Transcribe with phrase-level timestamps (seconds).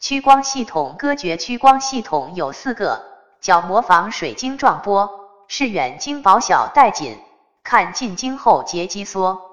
[0.00, 3.02] 屈光系统割绝屈光系统有四个：
[3.40, 5.10] 角膜防水晶状波，
[5.48, 7.18] 视远晶薄小带紧，
[7.64, 9.47] 看近晶后结肌缩。